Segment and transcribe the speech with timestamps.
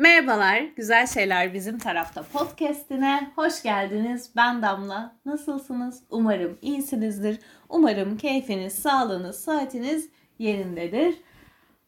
[0.00, 4.30] Merhabalar, Güzel Şeyler Bizim Tarafta podcastine hoş geldiniz.
[4.36, 5.16] Ben Damla.
[5.24, 6.02] Nasılsınız?
[6.10, 7.38] Umarım iyisinizdir.
[7.68, 10.08] Umarım keyfiniz, sağlığınız, saatiniz
[10.38, 11.14] yerindedir.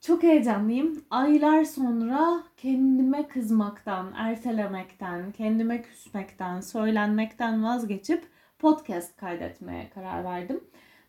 [0.01, 1.04] Çok heyecanlıyım.
[1.11, 8.25] Aylar sonra kendime kızmaktan, ertelemekten, kendime küsmekten, söylenmekten vazgeçip
[8.59, 10.61] podcast kaydetmeye karar verdim.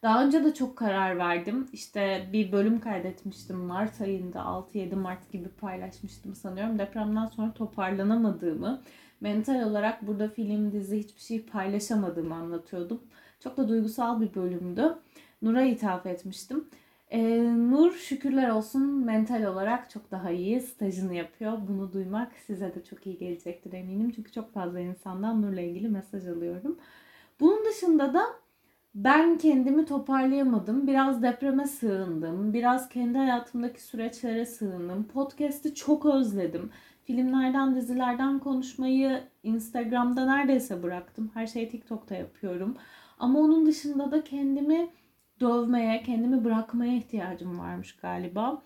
[0.03, 1.67] Daha önce de çok karar verdim.
[1.73, 6.79] İşte bir bölüm kaydetmiştim Mart ayında 6-7 Mart gibi paylaşmıştım sanıyorum.
[6.79, 8.81] Depremden sonra toparlanamadığımı,
[9.21, 13.01] mental olarak burada film, dizi hiçbir şey paylaşamadığımı anlatıyordum.
[13.39, 14.97] Çok da duygusal bir bölümdü.
[15.41, 16.65] Nur'a ithaf etmiştim.
[17.11, 20.61] Ee, Nur şükürler olsun mental olarak çok daha iyi.
[20.61, 21.57] Stajını yapıyor.
[21.67, 24.11] Bunu duymak size de çok iyi gelecektir eminim.
[24.15, 26.77] Çünkü çok fazla insandan Nur'la ilgili mesaj alıyorum.
[27.39, 28.42] Bunun dışında da
[28.95, 30.87] ben kendimi toparlayamadım.
[30.87, 32.53] Biraz depreme sığındım.
[32.53, 35.03] Biraz kendi hayatımdaki süreçlere sığındım.
[35.03, 36.69] Podcast'ı çok özledim.
[37.03, 41.31] Filmlerden, dizilerden konuşmayı Instagram'da neredeyse bıraktım.
[41.33, 42.77] Her şeyi TikTok'ta yapıyorum.
[43.19, 44.89] Ama onun dışında da kendimi
[45.39, 48.61] dövmeye, kendimi bırakmaya ihtiyacım varmış galiba.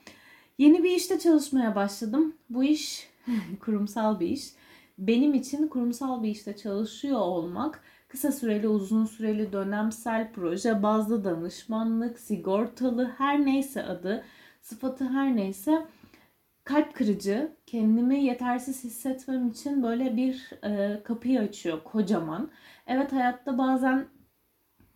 [0.58, 2.36] Yeni bir işte çalışmaya başladım.
[2.50, 3.10] Bu iş
[3.60, 4.54] kurumsal bir iş.
[4.98, 12.20] Benim için kurumsal bir işte çalışıyor olmak kısa süreli, uzun süreli, dönemsel, proje bazlı danışmanlık,
[12.20, 14.24] sigortalı her neyse adı,
[14.62, 15.88] sıfatı her neyse
[16.64, 22.52] kalp kırıcı, kendimi yetersiz hissetmem için böyle bir e, kapıyı açıyor kocaman.
[22.88, 24.06] Evet hayatta bazen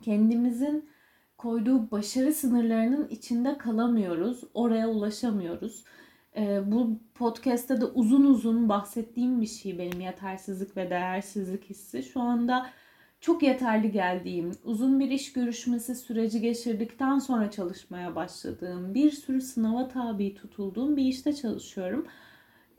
[0.01, 0.89] kendimizin
[1.37, 4.43] koyduğu başarı sınırlarının içinde kalamıyoruz.
[4.53, 5.83] Oraya ulaşamıyoruz.
[6.37, 12.03] E, bu podcast'te de uzun uzun bahsettiğim bir şey benim yetersizlik ve değersizlik hissi.
[12.03, 12.69] Şu anda
[13.21, 19.87] çok yeterli geldiğim, uzun bir iş görüşmesi süreci geçirdikten sonra çalışmaya başladığım, bir sürü sınava
[19.87, 22.07] tabi tutulduğum bir işte çalışıyorum.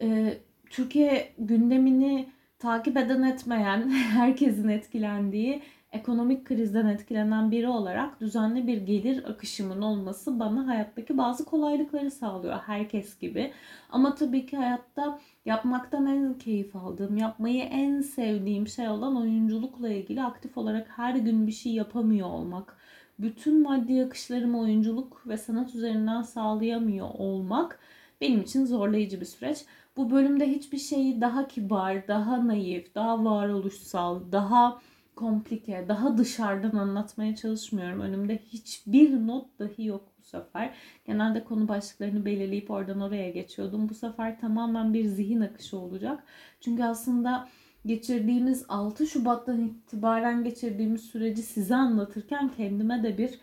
[0.01, 0.39] Ee,
[0.71, 9.25] Türkiye gündemini takip eden etmeyen, herkesin etkilendiği ekonomik krizden etkilenen biri olarak düzenli bir gelir
[9.31, 13.53] akışımın olması bana hayattaki bazı kolaylıkları sağlıyor herkes gibi.
[13.91, 20.23] Ama tabii ki hayatta yapmaktan en keyif aldığım, yapmayı en sevdiğim şey olan oyunculukla ilgili
[20.23, 22.77] aktif olarak her gün bir şey yapamıyor olmak.
[23.19, 27.79] Bütün maddi akışlarımı oyunculuk ve sanat üzerinden sağlayamıyor olmak
[28.21, 29.65] benim için zorlayıcı bir süreç.
[29.97, 34.81] Bu bölümde hiçbir şeyi daha kibar, daha naif, daha varoluşsal, daha
[35.17, 38.01] komplike, daha dışarıdan anlatmaya çalışmıyorum.
[38.01, 40.75] Önümde hiçbir not dahi yok bu sefer.
[41.07, 43.89] Genelde konu başlıklarını belirleyip oradan oraya geçiyordum.
[43.89, 46.23] Bu sefer tamamen bir zihin akışı olacak.
[46.61, 47.49] Çünkü aslında
[47.87, 53.41] geçirdiğimiz 6 Şubat'tan itibaren geçirdiğimiz süreci size anlatırken kendime de bir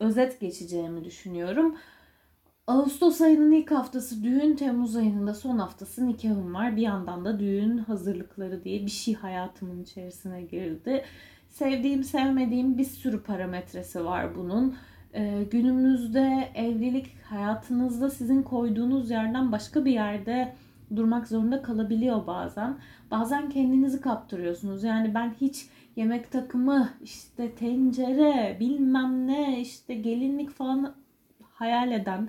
[0.00, 1.76] özet geçeceğimi düşünüyorum.
[2.66, 6.76] Ağustos ayının ilk haftası düğün, Temmuz ayının da son haftası nikahım var.
[6.76, 11.04] Bir yandan da düğün hazırlıkları diye bir şey hayatımın içerisine girdi.
[11.48, 14.76] Sevdiğim, sevmediğim bir sürü parametresi var bunun.
[15.14, 20.54] Ee, günümüzde evlilik hayatınızda sizin koyduğunuz yerden başka bir yerde
[20.96, 22.78] durmak zorunda kalabiliyor bazen.
[23.10, 24.84] Bazen kendinizi kaptırıyorsunuz.
[24.84, 25.66] Yani ben hiç
[25.96, 30.94] yemek takımı, işte tencere, bilmem ne, işte gelinlik falan
[31.52, 32.28] hayal eden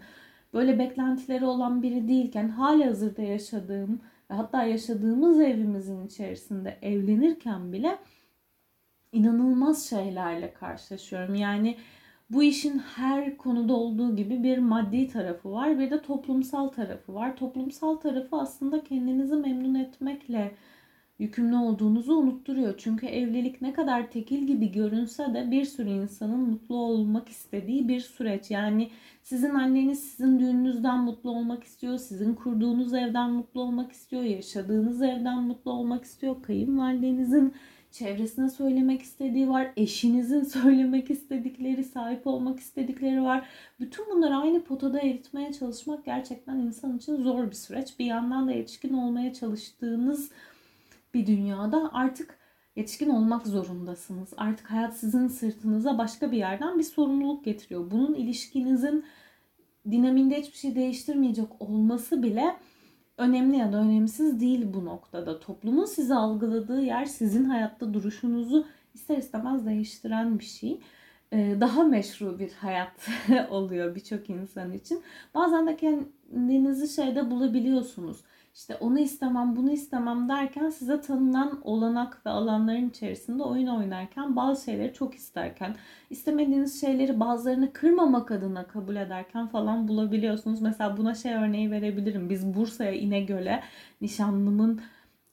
[0.53, 7.97] böyle beklentileri olan biri değilken hali hazırda yaşadığım ve hatta yaşadığımız evimizin içerisinde evlenirken bile
[9.11, 11.35] inanılmaz şeylerle karşılaşıyorum.
[11.35, 11.77] Yani
[12.29, 17.37] bu işin her konuda olduğu gibi bir maddi tarafı var bir de toplumsal tarafı var.
[17.37, 20.51] Toplumsal tarafı aslında kendinizi memnun etmekle
[21.19, 22.73] yükümlü olduğunuzu unutturuyor.
[22.77, 27.99] Çünkü evlilik ne kadar tekil gibi görünse de bir sürü insanın mutlu olmak istediği bir
[27.99, 28.51] süreç.
[28.51, 28.89] Yani
[29.23, 35.43] sizin anneniz sizin düğününüzden mutlu olmak istiyor, sizin kurduğunuz evden mutlu olmak istiyor, yaşadığınız evden
[35.43, 37.53] mutlu olmak istiyor, kayınvalidenizin
[37.91, 43.47] çevresine söylemek istediği var, eşinizin söylemek istedikleri, sahip olmak istedikleri var.
[43.79, 47.99] Bütün bunları aynı potada eritmeye çalışmak gerçekten insan için zor bir süreç.
[47.99, 50.31] Bir yandan da yetişkin olmaya çalıştığınız
[51.17, 52.37] bir dünyada artık
[52.75, 54.29] yetişkin olmak zorundasınız.
[54.37, 57.91] Artık hayat sizin sırtınıza başka bir yerden bir sorumluluk getiriyor.
[57.91, 59.05] Bunun ilişkinizin
[59.91, 62.55] dinaminde hiçbir şey değiştirmeyecek olması bile
[63.17, 65.39] önemli ya da önemsiz değil bu noktada.
[65.39, 70.79] Toplumun sizi algıladığı yer sizin hayatta duruşunuzu ister istemez değiştiren bir şey.
[71.33, 73.09] Ee, daha meşru bir hayat
[73.49, 75.01] oluyor birçok insan için.
[75.35, 78.23] Bazen de kendinizi şeyde bulabiliyorsunuz
[78.57, 84.63] işte onu istemem bunu istemem derken size tanınan olanak ve alanların içerisinde oyun oynarken bazı
[84.63, 85.75] şeyleri çok isterken
[86.09, 90.61] istemediğiniz şeyleri bazılarını kırmamak adına kabul ederken falan bulabiliyorsunuz.
[90.61, 92.29] Mesela buna şey örneği verebilirim.
[92.29, 93.63] Biz Bursa'ya İnegöl'e
[94.01, 94.81] nişanlımın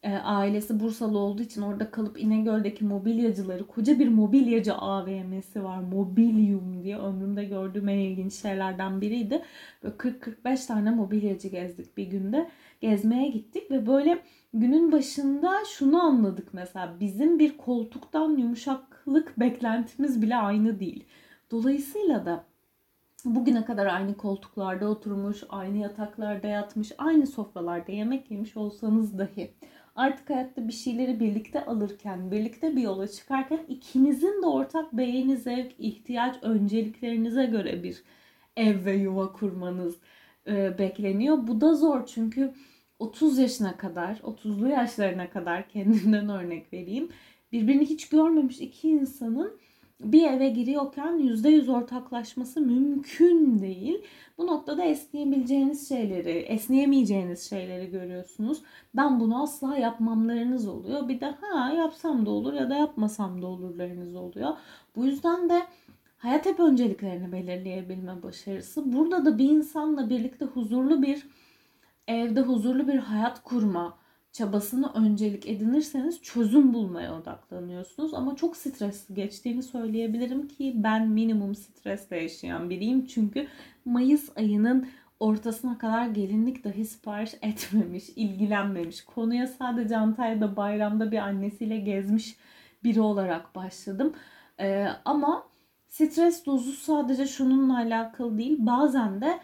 [0.03, 5.79] e, ailesi Bursalı olduğu için orada kalıp İnegöl'deki mobilyacıları koca bir mobilyacı AVM'si var.
[5.79, 9.43] Mobilyum diye ömrümde gördüğüm en ilginç şeylerden biriydi.
[9.83, 12.51] Böyle 40-45 tane mobilyacı gezdik bir günde.
[12.85, 14.19] Gezmeye gittik ve böyle
[14.55, 21.05] günün başında şunu anladık mesela bizim bir koltuktan yumuşaklık beklentimiz bile aynı değil.
[21.51, 22.45] Dolayısıyla da
[23.25, 29.51] bugüne kadar aynı koltuklarda oturmuş, aynı yataklarda yatmış, aynı sofralarda yemek yemiş olsanız dahi
[29.97, 35.73] artık hayatta bir şeyleri birlikte alırken, birlikte bir yola çıkarken ikinizin de ortak beğeni, zevk,
[35.79, 38.03] ihtiyaç, önceliklerinize göre bir
[38.57, 39.97] ev ve yuva kurmanız
[40.47, 41.47] e, bekleniyor.
[41.47, 42.55] Bu da zor çünkü
[42.99, 47.09] 30 yaşına kadar, 30'lu yaşlarına kadar kendimden örnek vereyim.
[47.53, 49.59] Birbirini hiç görmemiş iki insanın
[50.01, 54.03] bir eve giriyorken %100 ortaklaşması mümkün değil.
[54.39, 58.63] Bu noktada esneyebileceğiniz şeyleri, esneyemeyeceğiniz şeyleri görüyorsunuz.
[58.97, 61.09] Ben bunu asla yapmamlarınız oluyor.
[61.09, 64.51] Bir de ha yapsam da olur ya da yapmasam da olurlarınız oluyor.
[64.97, 65.63] Bu yüzden de
[66.19, 68.93] hayat hep önceliklerini belirleyebilme başarısı.
[68.93, 71.27] Burada da bir insanla birlikte huzurlu bir
[72.09, 73.99] evde huzurlu bir hayat kurma
[74.33, 78.15] çabasını öncelik edinirseniz çözüm bulmaya odaklanıyorsunuz.
[78.15, 83.07] Ama çok stresli geçtiğini söyleyebilirim ki ben minimum stresle yaşayan biriyim.
[83.07, 83.47] Çünkü
[83.85, 84.89] Mayıs ayının
[85.21, 89.05] ortasına kadar gelinlik dahi sipariş etmemiş, ilgilenmemiş.
[89.05, 92.37] Konuya sadece Antalya'da bayramda bir annesiyle gezmiş
[92.85, 94.13] biri olarak başladım.
[94.61, 95.47] Ee, ama
[95.89, 98.57] stres dozu sadece şununla alakalı değil.
[98.59, 99.39] Bazen de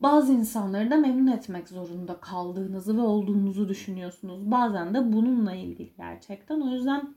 [0.00, 4.50] bazı insanları da memnun etmek zorunda kaldığınızı ve olduğunuzu düşünüyorsunuz.
[4.50, 6.60] Bazen de bununla ilgili gerçekten.
[6.60, 7.14] O yüzden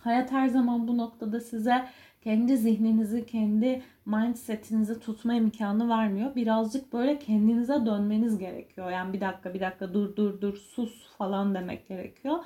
[0.00, 1.88] hayat her zaman bu noktada size
[2.20, 6.34] kendi zihninizi, kendi mindsetinizi tutma imkanı vermiyor.
[6.34, 8.90] Birazcık böyle kendinize dönmeniz gerekiyor.
[8.90, 12.38] Yani bir dakika bir dakika dur dur dur sus falan demek gerekiyor.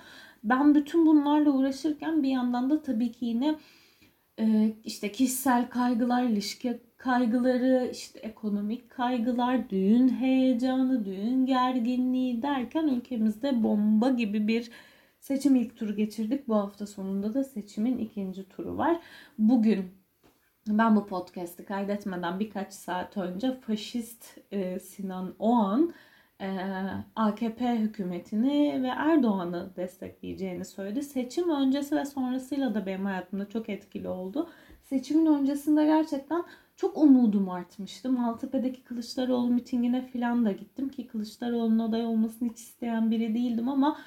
[0.45, 3.59] Ben bütün bunlarla uğraşırken bir yandan da tabii ki yine
[4.85, 14.11] işte kişisel kaygılar, ilişki kaygıları, işte ekonomik kaygılar, düğün heyecanı, düğün gerginliği derken ülkemizde bomba
[14.11, 14.71] gibi bir
[15.21, 16.49] seçim ilk turu geçirdik.
[16.49, 19.01] Bu hafta sonunda da seçimin ikinci turu var.
[19.39, 19.91] Bugün
[20.69, 25.95] ben bu podcast'i kaydetmeden birkaç saat önce faşist e, Sinan Oğan
[27.17, 31.03] AKP hükümetini ve Erdoğan'ı destekleyeceğini söyledi.
[31.03, 34.49] Seçim öncesi ve sonrasıyla da benim hayatımda çok etkili oldu.
[34.83, 36.45] Seçimin öncesinde gerçekten
[36.77, 38.11] çok umudum artmıştı.
[38.11, 43.99] Maltepe'deki Kılıçdaroğlu mitingine falan da gittim ki Kılıçdaroğlu'nun aday olmasını hiç isteyen biri değildim ama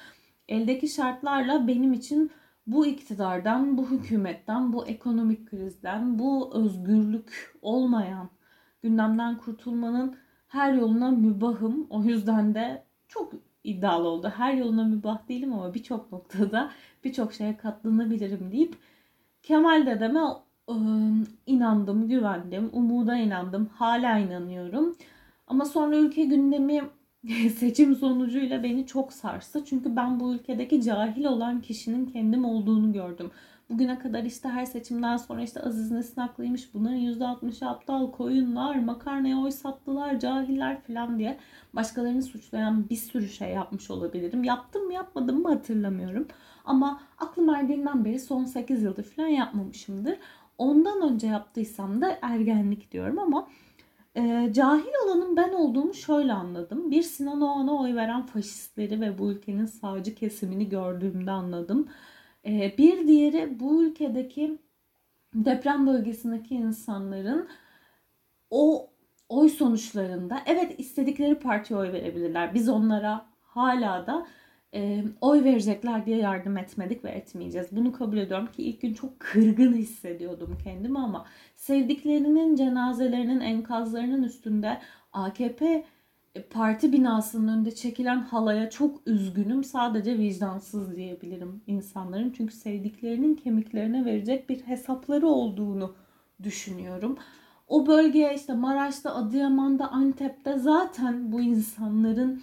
[0.48, 2.30] eldeki şartlarla benim için
[2.66, 8.28] bu iktidardan, bu hükümetten, bu ekonomik krizden, bu özgürlük olmayan
[8.82, 10.16] gündemden kurtulmanın
[10.52, 11.86] her yoluna mübahım.
[11.90, 13.32] O yüzden de çok
[13.64, 14.32] iddialı oldu.
[14.36, 16.70] Her yoluna mübah değilim ama birçok noktada
[17.04, 18.76] birçok şeye katlanabilirim deyip
[19.42, 20.20] Kemal dedeme
[21.46, 24.96] inandım, güvendim, umuda inandım, hala inanıyorum.
[25.46, 26.82] Ama sonra ülke gündemi
[27.56, 29.64] seçim sonucuyla beni çok sarstı.
[29.64, 33.30] Çünkü ben bu ülkedeki cahil olan kişinin kendim olduğunu gördüm.
[33.72, 36.74] Bugüne kadar işte her seçimden sonra işte Aziz Nesin haklıymış.
[36.74, 41.38] Bunların %60'ı aptal koyunlar, makarnaya oy sattılar, cahiller falan diye
[41.72, 44.44] başkalarını suçlayan bir sürü şey yapmış olabilirim.
[44.44, 46.28] Yaptım mı yapmadım mı hatırlamıyorum.
[46.64, 50.18] Ama aklım erdiğinden beri son 8 yıldır falan yapmamışımdır.
[50.58, 53.48] Ondan önce yaptıysam da ergenlik diyorum ama
[54.16, 56.90] e, cahil olanın ben olduğumu şöyle anladım.
[56.90, 61.88] Bir Sinan Oğan'a oy veren faşistleri ve bu ülkenin sağcı kesimini gördüğümde anladım.
[62.46, 64.58] E, bir diğeri bu ülkedeki
[65.34, 67.48] deprem bölgesindeki insanların
[68.50, 68.90] o
[69.28, 72.54] oy sonuçlarında evet istedikleri partiye oy verebilirler.
[72.54, 74.26] Biz onlara hala da
[74.74, 77.68] e, oy verecekler diye yardım etmedik ve etmeyeceğiz.
[77.72, 84.78] Bunu kabul ediyorum ki ilk gün çok kırgın hissediyordum kendimi ama sevdiklerinin cenazelerinin enkazlarının üstünde
[85.12, 85.84] AKP
[86.40, 89.64] parti binasının önünde çekilen halaya çok üzgünüm.
[89.64, 92.34] Sadece vicdansız diyebilirim insanların.
[92.36, 95.94] Çünkü sevdiklerinin kemiklerine verecek bir hesapları olduğunu
[96.42, 97.18] düşünüyorum.
[97.68, 102.42] O bölgeye işte Maraş'ta, Adıyaman'da, Antep'te zaten bu insanların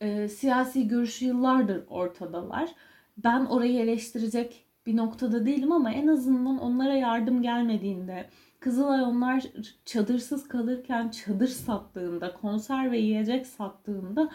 [0.00, 2.74] e, siyasi görüşü yıllardır ortadalar.
[3.16, 8.28] Ben orayı eleştirecek bir noktada değilim ama en azından onlara yardım gelmediğinde,
[8.62, 9.44] Kızılay onlar
[9.84, 14.30] çadırsız kalırken çadır sattığında, konserve yiyecek sattığında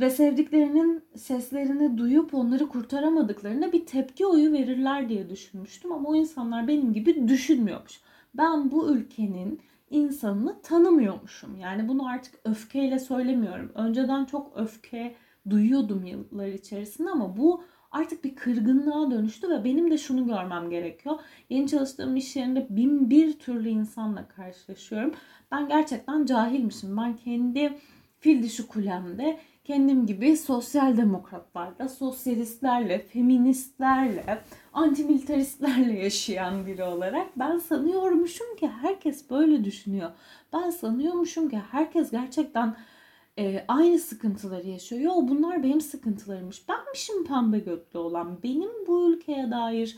[0.00, 6.68] ve sevdiklerinin seslerini duyup onları kurtaramadıklarında bir tepki oyu verirler diye düşünmüştüm ama o insanlar
[6.68, 8.00] benim gibi düşünmüyormuş.
[8.34, 11.56] Ben bu ülkenin insanını tanımıyormuşum.
[11.56, 13.72] Yani bunu artık öfkeyle söylemiyorum.
[13.74, 15.14] Önceden çok öfke
[15.50, 21.18] duyuyordum yıllar içerisinde ama bu artık bir kırgınlığa dönüştü ve benim de şunu görmem gerekiyor.
[21.50, 25.14] Yeni çalıştığım iş yerinde bin bir türlü insanla karşılaşıyorum.
[25.52, 26.96] Ben gerçekten cahilmişim.
[26.96, 27.78] Ben kendi
[28.18, 34.38] fil dişi kulemde kendim gibi sosyal demokratlarla, sosyalistlerle, feministlerle,
[34.72, 40.10] antimilitaristlerle yaşayan biri olarak ben sanıyormuşum ki herkes böyle düşünüyor.
[40.52, 42.76] Ben sanıyormuşum ki herkes gerçekten
[43.38, 45.00] e, aynı sıkıntıları yaşıyor.
[45.00, 46.68] Yo bunlar benim sıkıntılarımmış.
[46.68, 48.42] Benmişim pembe götlü olan.
[48.42, 49.96] Benim bu ülkeye dair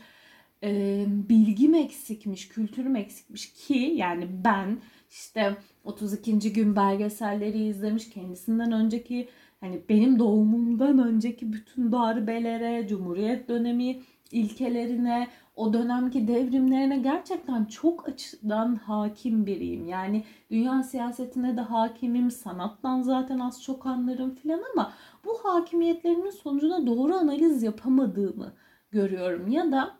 [0.63, 4.77] e, bilgim eksikmiş, kültürüm eksikmiş ki yani ben
[5.09, 6.53] işte 32.
[6.53, 9.29] gün belgeselleri izlemiş kendisinden önceki
[9.59, 18.75] hani benim doğumumdan önceki bütün darbelere, Cumhuriyet dönemi ilkelerine, o dönemki devrimlerine gerçekten çok açıdan
[18.75, 19.87] hakim biriyim.
[19.87, 24.93] Yani dünya siyasetine de hakimim, sanattan zaten az çok anlarım filan ama
[25.25, 28.53] bu hakimiyetlerimin sonucunda doğru analiz yapamadığımı
[28.91, 29.47] görüyorum.
[29.47, 29.99] Ya da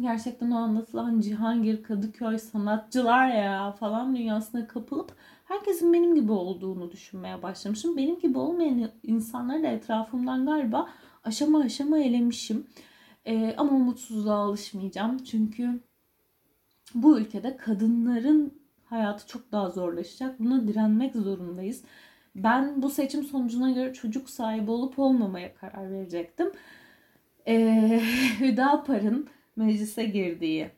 [0.00, 5.14] gerçekten o anlatılan Cihangir, Kadıköy sanatçılar ya falan dünyasına kapılıp
[5.44, 7.96] herkesin benim gibi olduğunu düşünmeye başlamışım.
[7.96, 10.88] Benim gibi olmayan insanları da etrafımdan galiba
[11.24, 12.66] aşama aşama elemişim.
[13.24, 15.18] Ee, ama umutsuzluğa alışmayacağım.
[15.18, 15.80] Çünkü
[16.94, 20.40] bu ülkede kadınların hayatı çok daha zorlaşacak.
[20.40, 21.84] Buna direnmek zorundayız.
[22.36, 26.52] Ben bu seçim sonucuna göre çocuk sahibi olup olmamaya karar verecektim.
[27.48, 28.00] Ee,
[28.40, 30.70] Hüdapar'ın meclise girdiği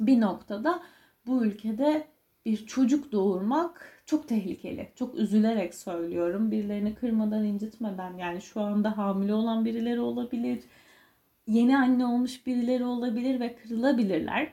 [0.00, 0.82] bir noktada
[1.26, 2.08] bu ülkede
[2.46, 4.92] bir çocuk doğurmak çok tehlikeli.
[4.94, 6.50] Çok üzülerek söylüyorum.
[6.50, 8.16] Birilerini kırmadan, incitmeden.
[8.16, 10.60] Yani şu anda hamile olan birileri olabilir.
[11.48, 14.52] Yeni anne olmuş birileri olabilir ve kırılabilirler.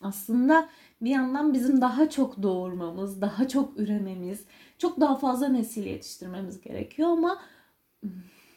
[0.00, 0.68] Aslında
[1.00, 4.44] bir yandan bizim daha çok doğurmamız, daha çok ürememiz,
[4.78, 7.38] çok daha fazla nesil yetiştirmemiz gerekiyor ama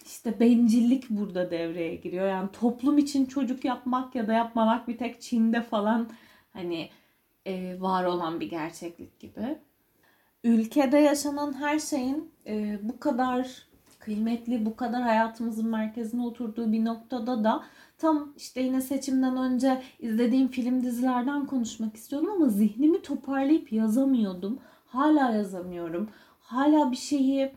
[0.05, 2.27] işte bencillik burada devreye giriyor.
[2.27, 6.09] Yani toplum için çocuk yapmak ya da yapmamak bir tek Çin'de falan
[6.53, 6.89] hani
[7.45, 9.57] e, var olan bir gerçeklik gibi.
[10.43, 13.67] Ülkede yaşanan her şeyin e, bu kadar
[14.05, 17.63] kıymetli, bu kadar hayatımızın merkezine oturduğu bir noktada da
[17.97, 24.59] tam işte yine seçimden önce izlediğim film dizilerden konuşmak istiyordum ama zihnimi toparlayıp yazamıyordum.
[24.87, 26.09] Hala yazamıyorum.
[26.41, 27.51] Hala bir şeyi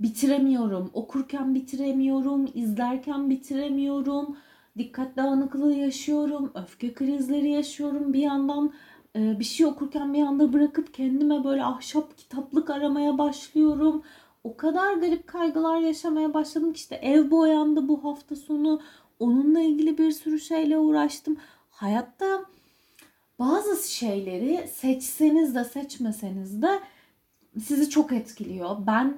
[0.00, 0.90] bitiremiyorum.
[0.92, 4.36] Okurken bitiremiyorum, izlerken bitiremiyorum.
[4.78, 8.12] Dikkat dağınıklığı yaşıyorum, öfke krizleri yaşıyorum.
[8.12, 8.72] Bir yandan
[9.16, 14.02] e, bir şey okurken bir anda bırakıp kendime böyle ahşap kitaplık aramaya başlıyorum.
[14.44, 18.80] O kadar garip kaygılar yaşamaya başladım ki işte ev boyandı bu hafta sonu.
[19.18, 21.36] Onunla ilgili bir sürü şeyle uğraştım.
[21.70, 22.44] Hayatta
[23.38, 26.80] bazı şeyleri seçseniz de seçmeseniz de
[27.60, 28.76] sizi çok etkiliyor.
[28.86, 29.16] Ben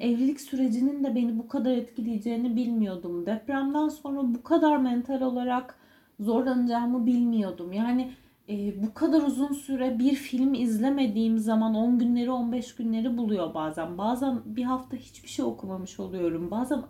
[0.00, 3.26] evlilik sürecinin de beni bu kadar etkileyeceğini bilmiyordum.
[3.26, 5.78] Depremden sonra bu kadar mental olarak
[6.20, 7.72] zorlanacağımı bilmiyordum.
[7.72, 8.12] Yani
[8.48, 13.98] e, bu kadar uzun süre bir film izlemediğim zaman 10 günleri 15 günleri buluyor bazen.
[13.98, 16.50] Bazen bir hafta hiçbir şey okumamış oluyorum.
[16.50, 16.82] Bazen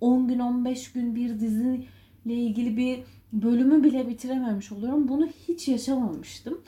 [0.00, 1.86] 10 gün 15 gün bir diziyle
[2.24, 5.08] ilgili bir bölümü bile bitirememiş oluyorum.
[5.08, 6.62] Bunu hiç yaşamamıştım.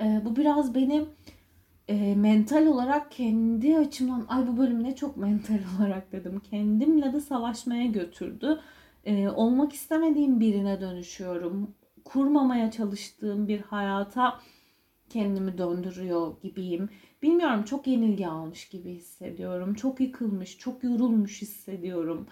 [0.00, 1.08] E, bu biraz benim
[1.88, 6.40] e, mental olarak kendi açımdan ay bu bölüm ne çok mental olarak dedim.
[6.50, 8.60] Kendimle de savaşmaya götürdü.
[9.04, 11.74] E, olmak istemediğim birine dönüşüyorum.
[12.06, 14.40] Kurmamaya çalıştığım bir hayata
[15.08, 16.88] kendimi döndürüyor gibiyim.
[17.22, 19.74] Bilmiyorum çok yenilgi almış gibi hissediyorum.
[19.74, 22.26] Çok yıkılmış, çok yorulmuş hissediyorum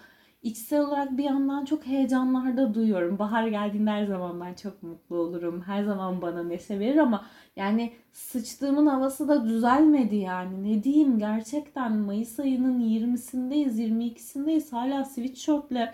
[0.45, 3.19] içsel olarak bir yandan çok heyecanlarda duyuyorum.
[3.19, 5.61] Bahar geldiğinde her zaman ben çok mutlu olurum.
[5.61, 10.63] Her zaman bana neşe verir ama yani sıçtığımın havası da düzelmedi yani.
[10.63, 14.71] Ne diyeyim gerçekten Mayıs ayının 20'sindeyiz, 22'sindeyiz.
[14.71, 15.93] Hala sweatshirtle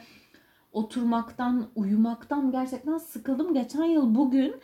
[0.72, 3.54] oturmaktan, uyumaktan gerçekten sıkıldım.
[3.54, 4.56] Geçen yıl bugün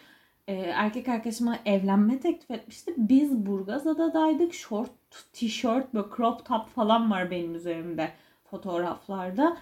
[0.48, 2.94] e, erkek arkadaşıma evlenme teklif etmişti.
[2.98, 4.54] Biz Burgazada'daydık.
[4.54, 4.92] Short
[5.34, 8.12] tişört böyle crop top falan var benim üzerimde
[8.44, 9.58] fotoğraflarda.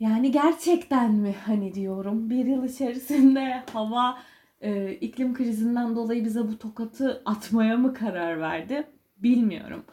[0.00, 4.18] Yani gerçekten mi hani diyorum bir yıl içerisinde hava
[4.60, 9.84] e, iklim krizinden dolayı bize bu tokatı atmaya mı karar verdi bilmiyorum.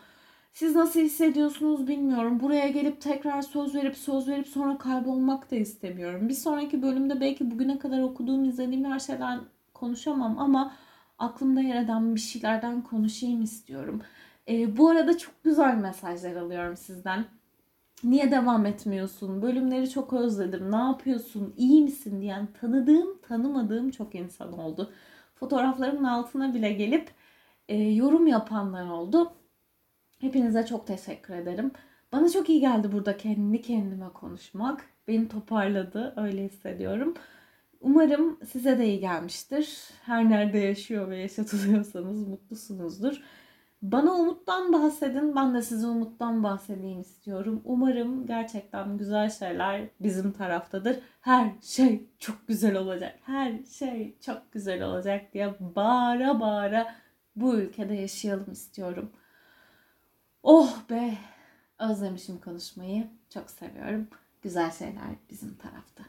[0.54, 2.40] Siz nasıl hissediyorsunuz bilmiyorum.
[2.40, 6.30] Buraya gelip tekrar söz verip söz verip sonra kaybolmak da istemiyorum.
[6.30, 9.40] Bir sonraki bölümde belki bugüne kadar okuduğum, izlediğim her şeyden
[9.74, 10.74] konuşamam ama
[11.20, 14.02] aklımda yer eden bir şeylerden konuşayım istiyorum.
[14.50, 17.26] E, bu arada çok güzel mesajlar alıyorum sizden
[18.04, 19.42] niye devam etmiyorsun?
[19.42, 20.72] Bölümleri çok özledim.
[20.72, 21.54] Ne yapıyorsun?
[21.58, 24.94] İyi misin diyen tanıdığım, tanımadığım çok insan oldu.
[25.36, 27.12] Fotoğraflarımın altına bile gelip
[27.70, 29.34] e, yorum yapanlar oldu.
[30.24, 31.72] Hepinize çok teşekkür ederim.
[32.12, 34.86] Bana çok iyi geldi burada kendi kendime konuşmak.
[35.08, 37.14] Beni toparladı, öyle hissediyorum.
[37.82, 39.90] Umarım size de iyi gelmiştir.
[40.04, 43.22] Her nerede yaşıyor ve yaşatılıyorsanız mutlusunuzdur.
[43.82, 45.36] Bana umuttan bahsedin.
[45.36, 47.62] Ben de size umuttan bahsedeyim istiyorum.
[47.66, 51.00] Umarım gerçekten güzel şeyler bizim taraftadır.
[51.22, 53.20] Her şey çok güzel olacak.
[53.22, 56.96] Her şey çok güzel olacak diye bağıra bağıra
[57.36, 59.12] bu ülkede yaşayalım istiyorum.
[60.44, 61.18] Oh be!
[61.80, 63.08] Özlemişim konuşmayı.
[63.30, 64.08] Çok seviyorum.
[64.42, 66.04] Güzel şeyler bizim tarafta.